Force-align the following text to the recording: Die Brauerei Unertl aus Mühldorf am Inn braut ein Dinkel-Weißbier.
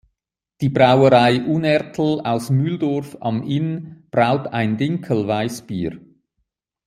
Die 0.61 0.69
Brauerei 0.69 1.43
Unertl 1.45 2.21
aus 2.23 2.49
Mühldorf 2.49 3.17
am 3.19 3.43
Inn 3.43 4.07
braut 4.09 4.47
ein 4.47 4.75
Dinkel-Weißbier. 4.77 6.01